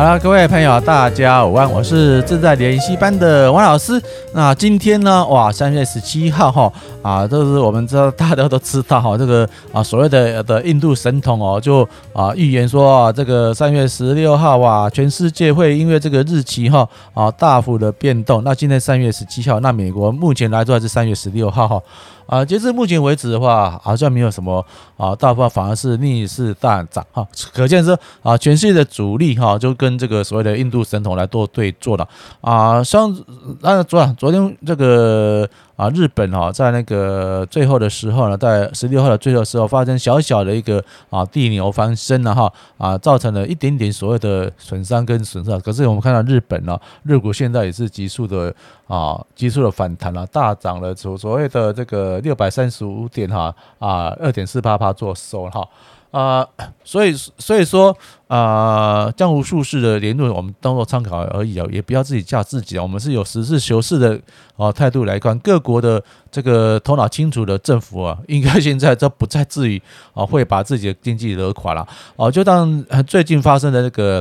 [0.00, 4.00] 好了，各位朋友，大家午安，我是正在联系班的王老师。
[4.32, 18.42] 那今天呢，哇，三月十七号哈啊，这是我们知道大家都知道哈，这个啊所谓的的印度神童哦，就啊预言说啊，这个三月十六号啊，全世界会因为这个日期哈啊大幅的变动。
[18.42, 21.82] 那今天三月十七号，那美国目前来说还是三月十六号哈。
[22.30, 24.64] 啊截至目前为止的话，好像没有什么
[24.96, 27.26] 啊，大部分反而是逆势大涨哈。
[27.52, 32.08] 可见说啊，全世界的主力哈，就跟这个所谓的印度神童来做对做了
[32.40, 32.82] 啊。
[32.84, 33.12] 像
[33.60, 35.48] 那昨昨天这个。
[35.80, 45.58] 啊，日本哈，在那个最后的时候呢，在十六号的最后时候，发生小小的一个啊地牛翻身了哈啊，造成了一点点所谓的损伤跟损伤。
[45.62, 48.54] 可是我们看到日本呢，日股现在也是急速的
[48.90, 55.64] 啊，急速的反弹了，大涨了所所谓的这个六百三十五点哈啊，二点四八趴做收哈。
[56.10, 56.44] 啊、
[56.82, 62.82] 所以所以说啊、江湖术士的言论我们当做参考而已啊，也不要自己吓自己啊。
[62.82, 64.20] 我们是有实事求是的
[64.56, 69.80] 啊态度来看，各国的这个头脑清楚的政府啊，应该现在都不再至于
[70.12, 72.28] 啊会把自己的经济惹垮了啊。
[72.28, 74.20] 就当最近发生的那个。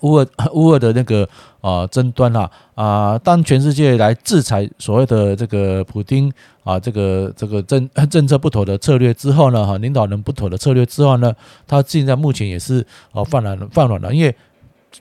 [0.00, 1.28] 乌尔乌尔的那个
[1.60, 6.32] 啊争端啊啊，当全世界来制裁所谓的这个普丁
[6.64, 11.32] 啊，这个这个政 政策不妥的策略之后呢，哈，领导人不妥的策略之后呢，
[11.66, 14.34] 他现在目前也是啊放软了放软了，因为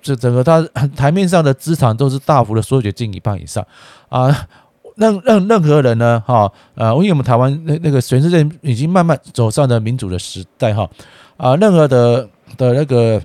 [0.01, 0.61] 这整个他
[0.95, 3.65] 台面上的资产都是大幅的缩减近一半以上
[4.09, 4.47] 啊，
[4.95, 10.89] 任任任何人呢，哈呃，因为我们台湾那那个全世界已经慢慢走上了民主的时代哈
[11.37, 13.21] 啊，任何的的那个。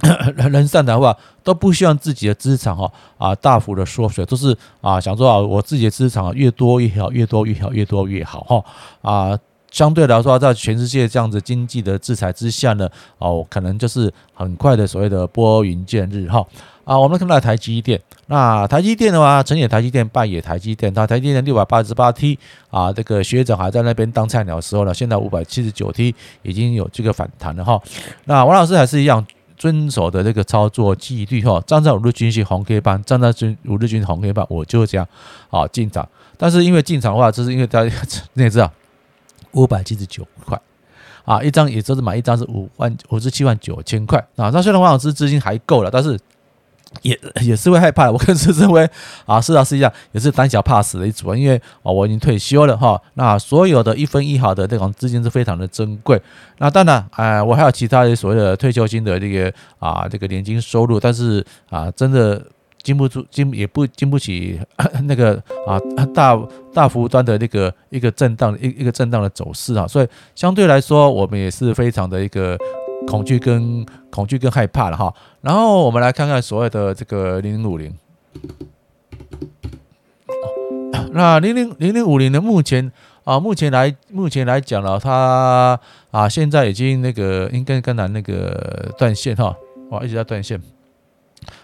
[0.36, 8.64] 人善的话都不希望自己的资产哈啊大幅的缩水，都是啊想说啊我自己的资产越多越好，越多越好，越多越好哈
[9.02, 9.38] 啊
[9.70, 16.44] 相对来说，在全世界这样子经济的制裁之下呢，哦可能就是很快的所谓的拨云见日哈
[16.84, 22.38] 啊我们看到台积电，那台积电的话，成也台积电，败也台积电，那台积电六百八十八 T
[22.70, 27.80] 啊这个学长还在那边当菜鸟的时候呢，现在五百七十九 T 已经有这个反弹了哈，
[28.24, 29.24] 那王老师还是一样。
[29.62, 33.28] 遵守的这个操作纪律哈，站在五日均线红 K 棒，站在
[33.66, 35.06] 五日均线红 K 棒，我就这样
[35.50, 36.08] 啊进场。
[36.36, 37.94] 但是因为进场的话，就是因为大家
[38.32, 38.68] 你也知道，
[39.52, 40.60] 五百七十九块
[41.24, 44.50] 啊一张，也就是买一张是五万五十七万九千块啊。
[44.50, 46.18] 那虽然王老师资金还够了，但是。
[47.00, 48.88] 也 也是会害怕， 我更是认为
[49.24, 53.00] 啊，是啊，是一样，也是胆小怕死的一组啊，因为啊，我已经退休了哈。
[53.14, 56.20] 那所有的一分一毫的这种资金是非常的珍贵。
[56.58, 62.40] 那当然，哎，我还有其他的所谓的退休金的这个啊，这个年金收入，但是啊，真的
[62.82, 64.60] 经不住，经也不经不起
[65.04, 65.80] 那个啊
[66.14, 66.38] 大
[66.74, 69.86] 大幅端的那个一个震荡，一一个震荡的走势啊。
[69.88, 72.56] 所以相对来说，我们也是非常的一个。
[73.06, 77.94] 恐惧跟恐惧跟害怕了哈，然后我们来看看所谓的这个零零五零，
[81.12, 82.90] 那零零零零五零的目前
[83.24, 85.78] 啊，目前来目前来讲了，它
[86.10, 89.54] 啊现在已经那个应该刚才那个断线哈，
[89.90, 90.60] 哇一直在断线。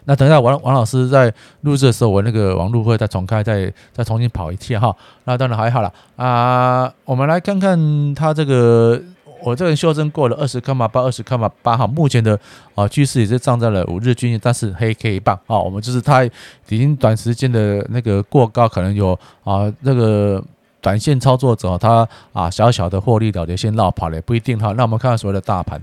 [0.04, 4.94] 那等一下王王老师在录制的时候，我那个网络会再重开，再再重新跑一次哈。
[5.24, 9.00] 那当然还好了啊，我们来看看它这个。
[9.42, 12.38] 我这个修正过了二十克嘛八，二十克嘛八哈，目前的
[12.74, 16.30] 啊趋势也是站在了五日均线，但是黑 K 棒啊，我们就是它已
[16.78, 20.42] 经短时间的那个过高，可能有啊那个
[20.88, 24.72] 短线操作者他啊小小的获利了结先绕跑了也不一定哈。
[24.74, 25.78] 那我们看看所谓的大盘。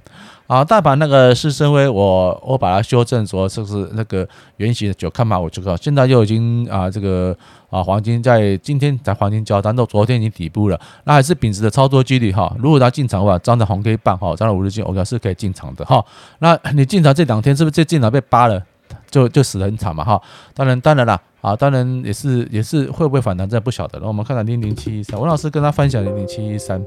[0.47, 4.27] 啊，大盘那个是升威，我我把它修正说，是不是那个
[4.57, 5.39] 原型的九看嘛？
[5.39, 7.35] 我就看，现在就已经啊，这个
[7.71, 12.55] 啊，黄金在今天在黄金交单，到昨天已经底部了，那还是秉持的操作纪律哈。
[12.59, 16.03] 如果他进场的话，站在红 K 棒哈，站在五日线，我讲是可以进场的哈。
[16.37, 18.61] 那你进场这两天是不是这进场被扒了，
[19.09, 20.21] 就就死得很惨嘛哈？
[20.53, 24.07] 当然当然啦，啊，当然也是也是会不会反弹，这不晓得了。
[24.07, 26.84] 我们看看零零七一三，文老师跟他分享零零七一三。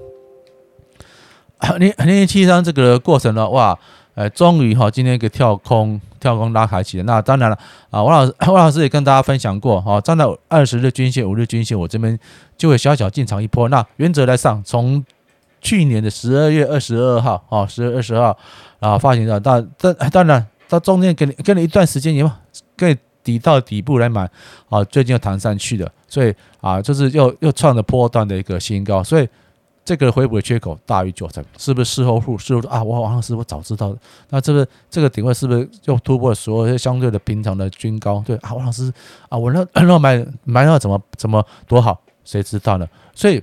[1.79, 3.77] 零零七一三这个过程呢，哇，
[4.15, 7.03] 呃，终于哈，今天一个跳空跳空拉开起来。
[7.03, 7.59] 那当然了
[7.91, 12.17] 啊，王老 师王老师也跟大家分享过哈，站在二十日均线、五日均线，我这边
[12.57, 13.69] 就会小小进场一波。
[13.69, 15.05] 那原则来上，从
[15.61, 18.39] 去年的十二月二十二号啊，十二月二十号
[18.79, 22.31] 啊发行的，但但当然到中间给你给你一段时间，也
[22.77, 24.31] 可以抵到底部来买
[24.69, 29.29] 啊，最近又弹上去的，所以啊，就是又又创了波段的一个新高，所以。
[29.85, 32.37] 这个回补的缺口大于九成，是不是事后付？
[32.37, 33.97] 事后啊，我王老师我早知道。
[34.29, 38.23] 那这个这个点位是不是又突破了所有相对的平常的均高？
[38.27, 38.93] 对啊，王老师
[39.31, 41.99] 啊，我那那买买那怎么怎么多好？
[42.23, 42.87] 谁知道呢？
[43.15, 43.43] 所以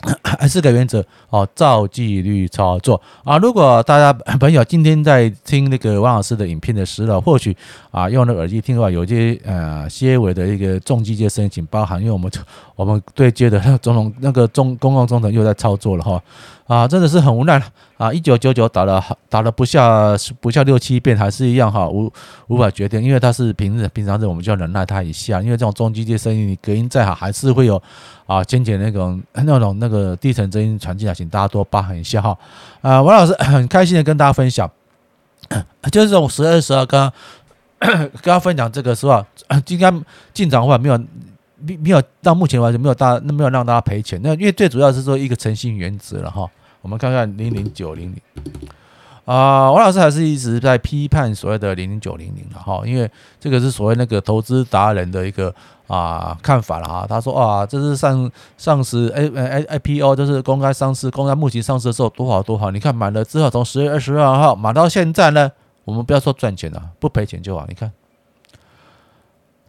[0.24, 3.36] 还是个原则哦，照纪律操作啊。
[3.38, 7.54] 如果大家 朋友今天在听那个王老师的影片的时候，或许
[7.90, 12.30] 啊用那个耳机听的话，有些呃些微的一个重机械声音，请包含，因为我们
[12.76, 16.22] 我们对接的那个总统那个中公共中层又在操作了哈
[16.70, 17.60] 啊，真的是很无奈
[17.96, 18.12] 啊！
[18.12, 22.12] 一九九九打了打了不下不下六七遍，还是一样哈无
[22.46, 27.82] 无法决定，因为它是平日平常日我们就要忍耐他一下，因为这种重机械声音你隔音再好还是会有。
[28.26, 32.38] 啊，尖尖那种那种那个低沉声音传进来，请大家多包涵一下哈。
[32.80, 34.70] 啊，王老师 很开心的跟大家分享，
[35.90, 37.12] 就是这种十二十二，刚
[37.80, 39.26] 刚跟大家分享这个是吧？
[39.66, 39.92] 应该
[40.32, 40.96] 进场的话没有
[41.56, 46.48] 没没有到目前为止没有大没有让大家赔钱，那因为最主要是说一个诚信原则了哈。
[46.82, 48.20] 我们看看零零九零零。
[49.26, 55.54] 啊，王老师还是一直在批判所谓的零零九零零了哈，因为这个是所谓那个投资达人的一个
[55.86, 57.06] 啊看法了哈。
[57.08, 58.28] 他说啊，这是上
[58.58, 62.72] 上市 A A I P O，就是公开上市、公开募集上市的时候多好多好。
[62.72, 65.52] 你看买了之后，从十月二十二号买到现在呢，
[65.84, 67.64] 我们不要说赚钱了，不赔钱就好。
[67.68, 67.92] 你看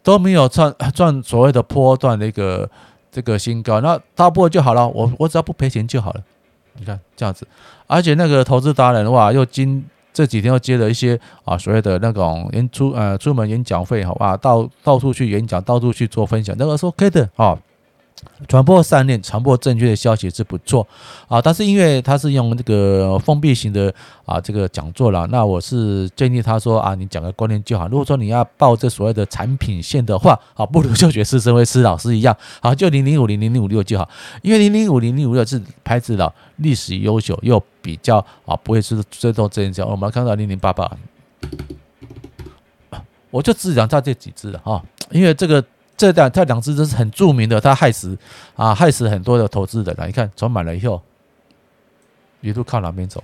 [0.02, 2.68] 都没有赚赚所谓的波段的一个
[3.12, 4.88] 这个新高，那大波就好了。
[4.88, 6.24] 我我只要不赔钱就好了。
[6.77, 7.47] 你看这样子，
[7.88, 17.57] 而且那个投资达人的话，又今这几天又接了一些啊所谓的那种演出呃出门演讲费，好吧，到到处去演讲，到处去做分享，那个是 OK 的啊。
[18.47, 20.88] 传播善念，传播正确的消息是不错
[21.27, 23.94] 啊，但是因为他是用这个封闭型的
[24.25, 27.88] 啊这个讲座了，那我是建议他说啊，你讲个观念就好。
[27.88, 34.09] 如果说你要报这所谓的产品线的话，啊， 不如就学师升辉施老师一样， 好，就零零五零零零五六就好，
[34.41, 39.85] 因为零零五零零五六是牌子老，历史悠久，又比较啊不会是追动这一家。
[39.85, 40.91] 我们来看到零零八八，
[43.29, 45.63] 我就只讲在这几只了哈，因为这个。
[46.01, 48.18] 这两这两只都是很著名的，它害死
[48.56, 50.07] 啊，害死很多的投资人了。
[50.07, 51.00] 你看，从买了以后，
[52.42, 53.24] 一路靠哪边走？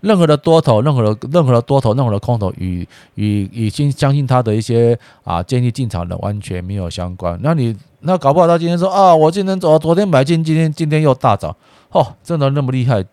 [0.00, 7.38] 任何的多头，任何的任何的多头，任何的空头，与与已经相信他的一些啊建议进场的完全没有相关。
[7.42, 11.54] 那你那搞不好他今天说啊，我今天走，昨天买进，今天今天又大涨，
[11.90, 13.04] 哦，真的那么厉害？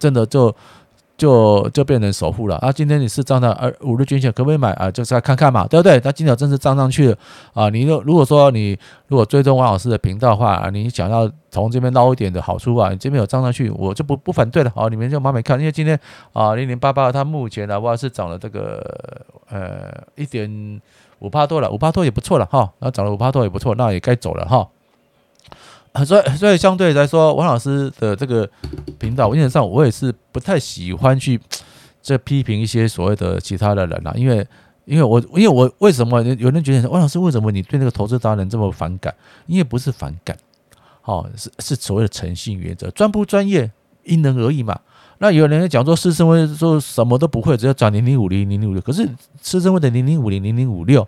[0.00, 0.52] 真的就。
[1.16, 2.72] 就就变成首富了啊！
[2.72, 4.90] 今天你是站在二五日均线，可不可以买啊？
[4.90, 6.00] 就是来看看嘛，对不对？
[6.02, 7.16] 那今天真是涨上去了
[7.54, 7.68] 啊！
[7.68, 8.76] 你如如果说你
[9.06, 14.72] 如果追踪王老师的频道的话啊，你想要从这边捞一点的好处啊，你这边有涨上去，我就不不反对了。
[14.74, 15.98] 好，你们就慢慢看，因为今天
[16.32, 18.84] 啊零零八八它目前的话是涨了这个
[19.48, 20.80] 呃一点
[21.20, 22.68] 五趴多了，五趴多也不错了哈。
[22.80, 24.66] 那涨了五趴多也不错，那也该走了哈。
[26.06, 28.48] 所以，所以相对来说，王老师的这个
[28.98, 31.38] 频道，原则上我也是不太喜欢去
[32.00, 34.46] 这批评一些所谓的其他的人啊，因为，
[34.86, 39.14] 因为我，因为我为什么有人觉得王老师为什么你对那个投资达人这么反感？
[39.46, 40.34] 因为不是反感，
[41.02, 43.70] 好，是是所谓的诚信原则，专不专业
[44.04, 44.80] 因人而异嘛。
[45.18, 49.06] 那有人讲说师生会说什么都不会，只要涨零零五零零零五六，可是
[49.42, 51.06] 师生会的零零五零零零五六。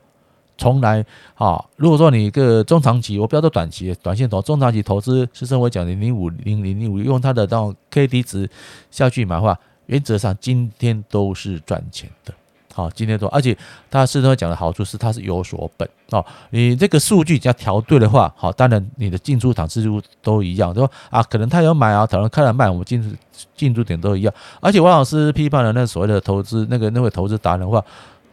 [0.56, 1.04] 从来
[1.34, 8.48] 啊，如果说你一个中长期，我不要说短期，短线投中长期投资，施升辉讲零零五零零零五，用它的那种 K D 值
[8.90, 12.32] 下去买的话，原则上今天都是赚钱的。
[12.72, 13.56] 好，今天都，而且
[13.88, 16.24] 他施升辉讲的好处是它是有所本哦。
[16.50, 23.16] 你这个数据只要调对的话，好，当然你的进出场次数都一样，说啊，可能他有买啊，可能开了卖，我们进出
[23.56, 24.34] 进出点都一样。
[24.60, 27.84] 而且王老师批判的那所谓的投资那个那位投资达人的话，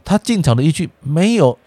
[0.03, 1.57] 他进场的依据没有。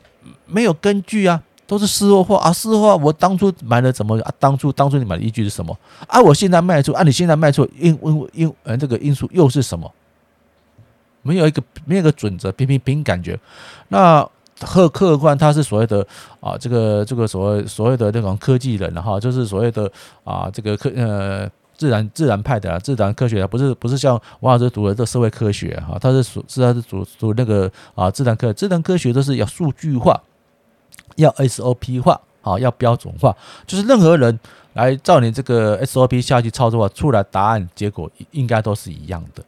[0.47, 4.33] 没有根据啊，都是事后话啊，事后话我当初买了怎么啊？
[4.39, 5.77] 当初当初你买的依据是什么
[6.07, 6.21] 啊？
[6.21, 7.03] 我现在卖出啊？
[7.03, 9.91] 你现在卖出因因因呃这个因素又是什么？
[11.23, 13.39] 没有一个没有一个准则，凭凭凭感觉。
[13.89, 14.29] 那
[14.61, 16.07] 客客观他是所谓的
[16.39, 19.91] 啊，这个这个所谓所谓的那种科技人哈，就是所谓的
[20.23, 30.21] 啊这个科呃自然自然派的啊，自然科学啊，不是不是像王老师读的这社会科学哈，他是属是他是读读那个啊自然科自然科学都是要数据化。
[31.17, 33.37] 要 SOP 化，啊，要标准化，
[33.69, 34.37] 就是任何人
[34.73, 39.45] 来照你这个 SOP 下去操作，出来答案结果应该都是一样的。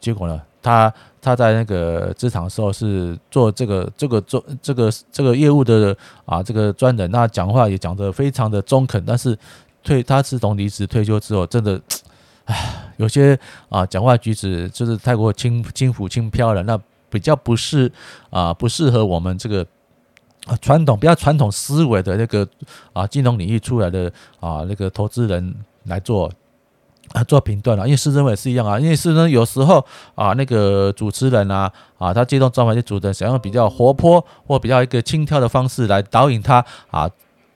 [0.00, 0.90] 结果呢，他
[1.20, 5.94] 他在那个职场的时候是做这个这个做这个这个业务的
[6.24, 9.36] 啊，这个专人，那讲话也讲得非常的中肯，但是
[9.84, 11.80] 退他自从离职退休之后，真的，
[12.46, 13.38] 唉，有些
[13.68, 16.76] 啊讲话举止就是太过轻轻浮轻飘了，那
[17.10, 17.92] 比较不适
[18.30, 19.64] 啊不适合我们这个。
[20.46, 22.46] 啊，传统比较传统思维的那个
[22.92, 26.30] 啊，金融领域出来的啊，那个投资人来做
[27.14, 29.82] 啊做评断了，因为施升辉也是一样啊，因为施升辉有时候
[30.14, 37.10] 啊，那个主持人啊啊，他接动专门的主持人想用比较活泼或比较一个轻佻的方式来导引他啊，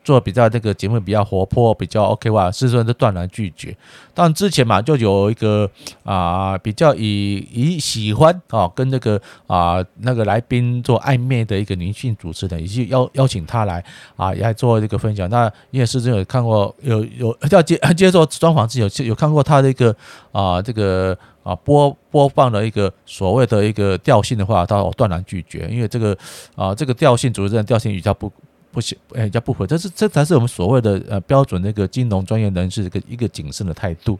[0.08, 3.76] 做比较这个节目比较活泼，比较 OK 哇，师尊就断然拒绝。
[4.14, 5.70] 但之前嘛，就有一个
[6.02, 13.84] 啊、比较以以喜欢啊、跟那个啊、那个来宾做暧昧的一个女性主持人，以及邀邀请他来
[14.16, 15.28] 啊，也来做这个分享。
[15.28, 19.94] 那因为师尊有看过，有有要接接受专访之有有看过他的一个
[20.32, 26.16] 啊这个啊播播放的一个所谓的一个调性的话，他断然拒绝，因为这个
[26.56, 28.32] 啊这个调性主持人调性比较不。
[28.70, 34.18] 不行，哎，叫不回，这是这才是我们所谓的呃标准那个金融专业人士的一个一个谨慎的态度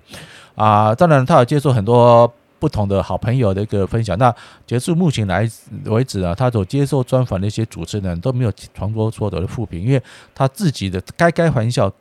[0.54, 0.94] 啊。
[0.94, 4.16] 当然，他有接受很多不同的好朋友的一个分享。
[4.18, 4.34] 那
[4.66, 5.48] 结束目前来
[5.84, 10.02] 为止啊，他所接受专访的一些主持人都没有传播错的负评，因为
[10.34, 11.92] 他自己的该开玩笑。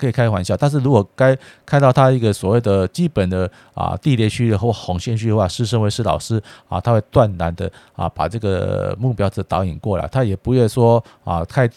[0.00, 11.68] 可以开玩笑，但是如果该开到他一个所谓的基本的啊地雷区或红线区的话，师身为是老师啊，他会断然的啊把这个目标者导引过来，他也不会说啊太。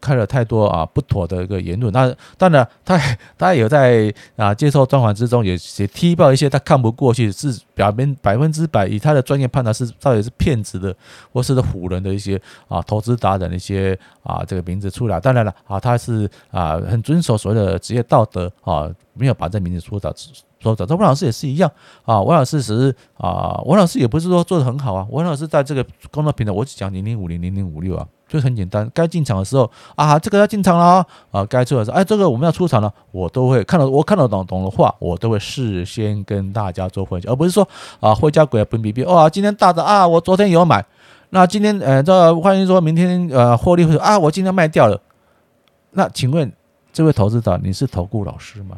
[0.00, 2.98] 开了太多啊不妥的一个言论，那当然他
[3.38, 10.94] 他也有在啊接受专访之中也也踢爆一些他看不过去，是表面百分之百以他的专业判断是到底是骗子的
[11.32, 20.12] 或是唬人的一些啊投资达人的一些啊这个名字出来，当然了啊他是啊很遵守所谓的职业道德啊，没有把这名字说到
[20.60, 21.70] 说到，这王老师也是一样
[22.04, 28.06] 啊，王老师只是啊王老师也不是说做的很好啊，王老师在这个工作平台我只讲零零五零零零五六啊。
[28.30, 37.66] 就很简单，该进场的时候啊，这个要进场了啊，该出的时候，哎，这个我们要出场了，我都会看到，我看得懂懂的话，我都会事先跟大家做分享，而不是说
[37.98, 40.84] 啊，回家鬼不比比哇，今天大涨啊，我昨天有买，
[41.30, 45.00] 那今天呃，这欢迎说明天呃获利会啊，我今天卖掉了，
[45.90, 46.52] 那请问
[46.92, 48.76] 这位投资者，你是投顾老师吗？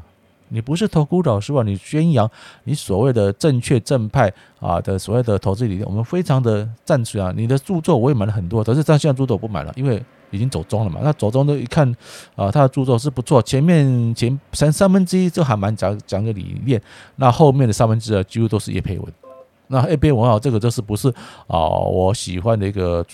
[0.53, 1.63] 你不是投顾老师吧？
[1.63, 2.31] 你宣扬
[2.65, 7.33] 你所谓的正确正派啊的所谓的投资理念，我们非常的赞成啊。
[7.35, 11.01] 你的著作我也买了很多，但是但现在著作我不买了，因为已经走中了嘛。
[11.03, 11.91] 那走中的一看
[12.37, 16.81] 啊，他的著作是不错，前面前三三分之一就还蛮讲讲个理念，
[17.17, 19.13] 那后面的三分之二几乎都是叶培文。
[19.73, 21.09] 那一边文啊，这个就是不是
[21.49, 23.05] 啊我喜欢的一个。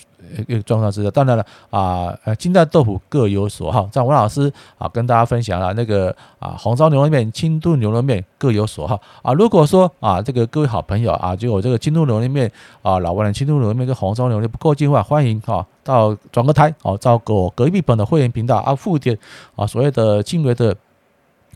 [0.47, 3.89] 一个状况是的，当然了啊，呃，金蛋豆腐各有所好。
[3.91, 9.33] 像文老师啊，跟大家分享了那个啊，红烧牛肉面、清炖牛肉面各有所好啊。
[9.33, 12.51] 如果说啊，这个各位好朋友啊，就有这个清炖牛肉面
[12.83, 19.17] 啊，老外的清炖牛肉面跟红烧牛肉面不够劲的话，欢迎哈到转个台哦，到我隔壁本的会员频道啊，付点
[19.55, 20.77] 啊所谓的轻微的。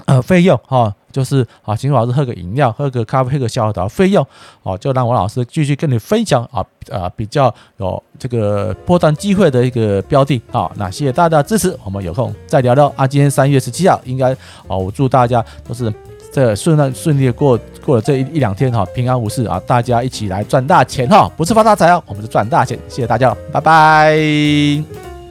[0.06, 4.26] 呃，费用哈，就是啊，请老师喝个饮料，喝个咖啡，喝个下午茶，费用
[4.62, 10.70] 哦，就让王老师继续跟你分享啊啊，比较有这个波段机会的一个标的啊。
[10.76, 13.06] 那谢谢大家的支持，我们有空再聊聊啊。
[13.06, 14.32] 今天三月十七号，应该
[14.66, 15.92] 啊，我祝大家都是
[16.32, 25.11] 这顺顺顺利的过过了这一一两天哈，平安无事啊，大家一起来赚大钱哈，不是发大财哦，我们是赚大钱，谢谢大家，拜拜。